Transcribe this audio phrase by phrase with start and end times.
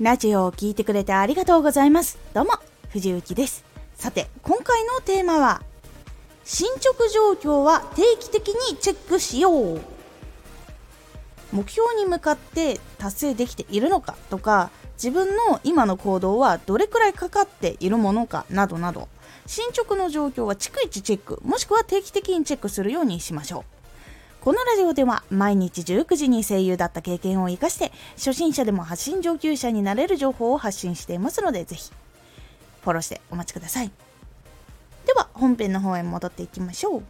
[0.00, 2.18] ラジオを聴いてくれてありがとうございます。
[2.34, 2.54] どうも、
[2.90, 3.64] 藤幸です。
[3.94, 5.62] さて、今回のテーマは、
[6.44, 9.80] 進捗状況は定期的にチェックしよう。
[11.52, 19.06] 目標に向かって達成できているのかとか、自分の今の行動はどれくらいかかっているものかなどなど、
[19.46, 23.73] 進捗の状況は逐一チェック、もしくは定期的にチェックするようにしましょう。
[24.44, 31.90] このラジオでは毎日19時に声優だった経験を生かして初心者でも発信上級者になれる情報を発信していますのでぜひ
[32.82, 33.90] フォローしてお待ちください。
[35.06, 37.02] では本編の方へ戻っていきましょう。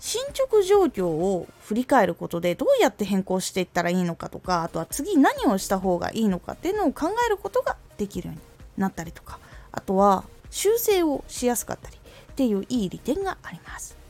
[0.00, 8.42] 進捗状況を振り返ることでどうやって変更していったらいいのかとかあとは次何をした方がいいのかっていうのを考えることができるように
[8.76, 9.38] なったりとか
[9.70, 14.03] あとは修正をしやすかったりっていういい利点があります。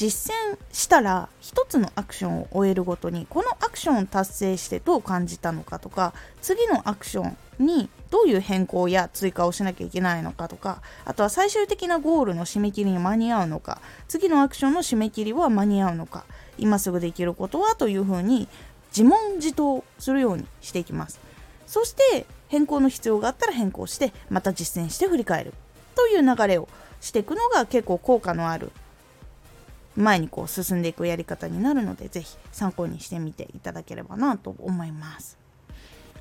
[0.00, 16.24] 実践したら一つのアクションを終えるごとにこのアクションを達成してどう感じたのかとか次のアクションにどういう変更や追加をしなきゃいけないのかとかあとは最終的なゴールの締め切りに間に合うのか次のアクションの締め切りは間に合うのか
[16.56, 18.48] 今すぐできることはというふうに
[18.96, 21.20] 自問自答するようにしていきます。
[21.66, 25.52] そして変更の必要があったら変更してまた実践して振り返る。
[25.94, 26.68] という流れを
[27.02, 28.72] していくのが結構効果のある
[29.96, 35.38] 前にこう進んでいくやり方になるので是非参考にしてみていただければなと思います。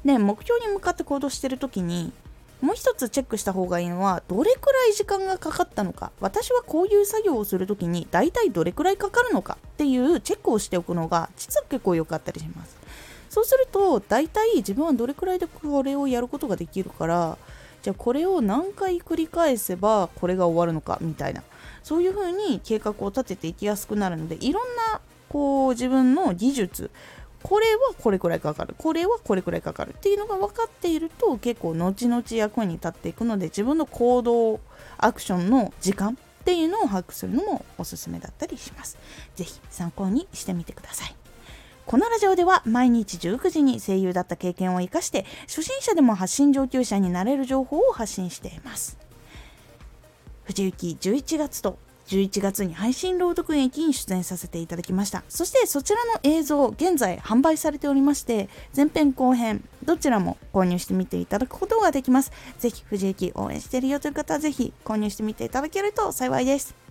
[0.04, 2.14] で目標に向かって行動してる時に
[2.62, 12.78] もう一つチェックした方がいいのはどれくらい時間がかかったのか私はこういう作業をする時に大体どれくらいかかるのかっていうチェックをしておくのが実は結構良かったりします
[13.30, 17.38] そうすると大体自分はどれくらいでこれをやることができるから
[17.82, 21.44] じゃあこれを何回繰り返せばこれが終わるのかみたいな
[21.84, 26.92] そういうふうに計画を立てていきやすくなるのでいろんなこう自分の技術
[27.44, 34.60] これはこれくらいかかるこれはこれくらいかかるっていうのが分かっていると結構後々役に立っていくので自分の行動
[34.98, 38.98] アクションの時間っていうのを把握するのもおすすめだったりします。
[39.36, 41.19] 是非参考にしてみてください。
[41.90, 49.00] このラジオでは毎日19時に声優だった経験を生かして初心者でも発信上級者になれる情報を発信しています。
[50.44, 55.24] 藤雪11月と11月に配信朗読劇に出演させていただきました。
[55.30, 62.32] そしてそちらの映像現在販売されておりまして前編後編どちらも購入してみていただくことができます。
[62.60, 66.89] ぜひ藤雪応援してるよという方はぜひ購入してみていただけると幸いです。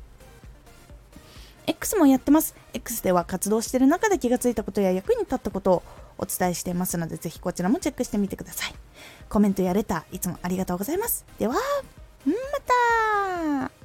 [1.68, 2.56] X もやってます。
[2.72, 5.82] X では活動してる中で気がついたことや役に立ったことを
[6.16, 8.74] お伝えしていますのでぜひこちらもチェックしてみてください。
[9.28, 11.24] コメントやレターいつもありがとうございます。
[11.38, 11.54] では
[12.24, 12.32] ま
[13.68, 13.77] た。